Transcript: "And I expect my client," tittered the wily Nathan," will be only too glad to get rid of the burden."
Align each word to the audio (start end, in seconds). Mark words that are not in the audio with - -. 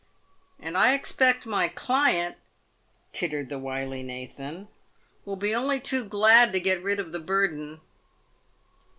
"And 0.59 0.79
I 0.79 0.95
expect 0.95 1.45
my 1.45 1.67
client," 1.67 2.35
tittered 3.11 3.49
the 3.49 3.59
wily 3.59 4.01
Nathan," 4.01 4.67
will 5.25 5.35
be 5.35 5.53
only 5.53 5.79
too 5.79 6.05
glad 6.05 6.51
to 6.53 6.59
get 6.59 6.81
rid 6.81 6.99
of 6.99 7.11
the 7.11 7.19
burden." 7.19 7.81